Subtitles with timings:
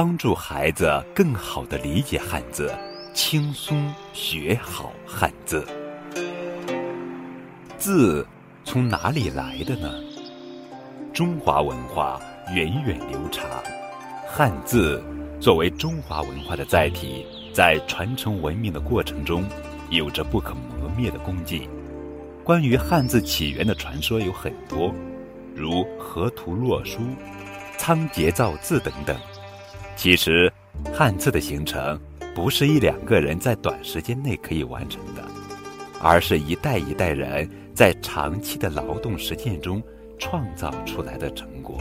[0.00, 2.72] 帮助孩子更好地理解汉字。
[3.12, 5.66] 轻松学好汉字，
[7.76, 8.24] 字
[8.62, 9.92] 从哪里来的呢？
[11.12, 12.20] 中华文化
[12.54, 13.50] 源远流长，
[14.24, 15.02] 汉字
[15.40, 19.44] 作为中华文化的载体，在传承文明的过程中，
[19.90, 21.68] 有着不可磨灭的功绩。
[22.44, 24.94] 关于汉字起源的传说有很多，
[25.56, 27.00] 如河图洛书、
[27.76, 29.16] 仓颉造字等等。
[29.98, 30.50] 其实，
[30.94, 32.00] 汉字的形成。
[32.34, 35.24] 不是一两个人在短时间内可以完成的，
[36.00, 39.82] 而是一代一代人在长期的劳动实践中
[40.20, 41.76] 创造出来的成果。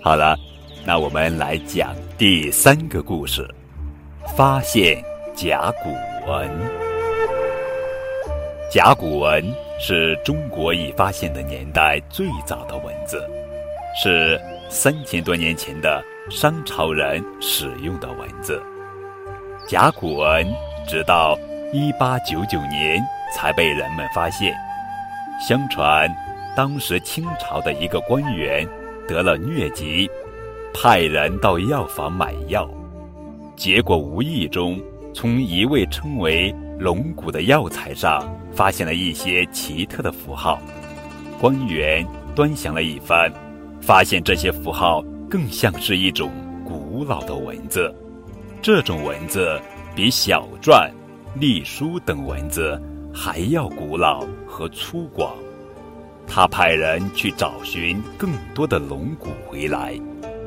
[0.00, 0.36] 好了，
[0.86, 3.44] 那我们来讲第三个故事：
[4.36, 5.02] 发现
[5.34, 5.90] 甲骨
[6.30, 6.48] 文。
[8.70, 9.44] 甲骨文
[9.80, 13.28] 是中国已发现的年代最早的文字，
[13.94, 18.62] 是三千多年前的商朝人使用的文字。
[19.66, 20.46] 甲骨文
[20.86, 21.38] 直到
[21.72, 23.02] 一八九九年
[23.34, 24.54] 才被人们发现。
[25.40, 26.08] 相传，
[26.56, 28.66] 当时清朝的一个官员
[29.08, 30.10] 得了疟疾，
[30.74, 32.68] 派人到药房买药，
[33.56, 34.80] 结果无意中
[35.14, 40.60] 从一味称为龙骨的药材上发现了一些奇特的符号。
[41.40, 43.32] 官员端详了一番，
[43.80, 46.30] 发现这些符号更像是一种
[46.64, 47.92] 古老的文字。
[48.62, 49.60] 这种文字
[49.94, 50.90] 比小篆、
[51.34, 52.80] 隶书等文字
[53.12, 55.30] 还要古老和粗犷。
[56.26, 59.98] 他派人去找寻更多的龙骨回来，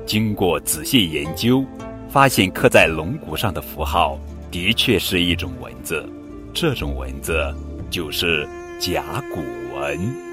[0.05, 1.65] 经过仔细研究，
[2.07, 4.17] 发现刻在龙骨上的符号
[4.49, 6.07] 的确是一种文字。
[6.53, 7.53] 这种文字
[7.89, 8.47] 就是
[8.79, 9.41] 甲骨
[9.75, 10.32] 文。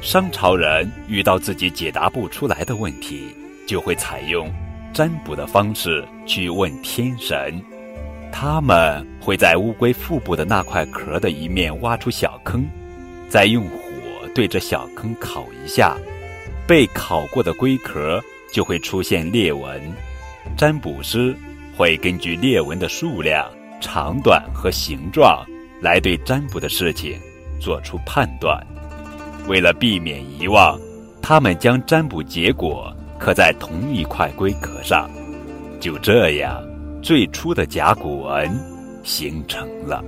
[0.00, 3.34] 商朝人遇到自己解答不出来的问题，
[3.66, 4.50] 就会采用。
[4.92, 7.62] 占卜的方式去问天神，
[8.32, 12.68] 他们会在乌龟腹部的那块壳的一面挖出小坑，
[13.28, 15.96] 再用火对着小坑烤一下，
[16.66, 18.20] 被烤过的龟壳
[18.52, 19.80] 就会出现裂纹。
[20.56, 21.36] 占卜师
[21.76, 23.48] 会根据裂纹的数量、
[23.80, 25.46] 长短和形状
[25.80, 27.16] 来对占卜的事情
[27.60, 28.60] 做出判断。
[29.50, 30.78] 为了避免遗忘，
[31.20, 32.94] 他们将占卜结果。
[33.18, 35.10] 刻在同一块龟壳上，
[35.80, 36.62] 就这样，
[37.02, 38.48] 最初的甲骨文
[39.02, 40.04] 形成了。